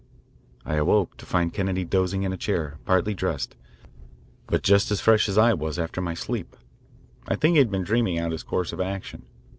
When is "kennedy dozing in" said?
1.53-2.33